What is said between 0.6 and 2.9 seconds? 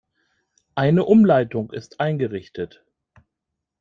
Eine Umleitung ist eingerichtet.